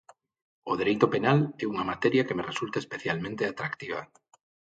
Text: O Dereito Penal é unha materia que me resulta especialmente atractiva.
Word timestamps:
O 0.71 0.73
Dereito 0.79 1.05
Penal 1.13 1.39
é 1.63 1.65
unha 1.71 1.87
materia 1.91 2.25
que 2.27 2.35
me 2.37 2.47
resulta 2.51 2.77
especialmente 2.83 3.43
atractiva. 3.51 4.01